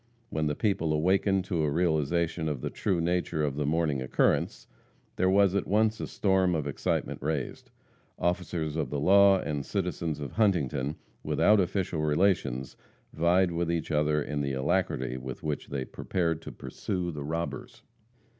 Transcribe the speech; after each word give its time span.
When 0.31 0.47
the 0.47 0.55
people 0.55 0.93
awakened 0.93 1.45
to 1.45 1.61
a 1.61 1.69
realization 1.69 2.49
of 2.49 2.61
the 2.61 2.71
true 2.71 2.99
nature 2.99 3.43
of 3.43 3.55
the 3.55 3.67
morning 3.67 4.01
occurrence, 4.01 4.65
there 5.15 5.29
was 5.29 5.53
at 5.53 5.67
once 5.67 5.99
a 5.99 6.07
storm 6.07 6.55
of 6.55 6.65
excitement 6.65 7.21
raised. 7.21 7.69
Officers 8.17 8.75
of 8.75 8.89
the 8.89 8.99
law 8.99 9.37
and 9.37 9.63
citizens 9.63 10.19
of 10.19 10.31
Huntington, 10.31 10.95
without 11.21 11.59
official 11.59 12.01
relations, 12.01 12.75
vied 13.13 13.51
with 13.51 13.71
each 13.71 13.91
other 13.91 14.19
in 14.23 14.41
the 14.41 14.53
alacrity 14.53 15.17
with 15.17 15.43
which 15.43 15.67
they 15.67 15.85
prepared 15.85 16.41
to 16.41 16.51
pursue 16.51 17.11
the 17.11 17.23
robbers. 17.23 17.83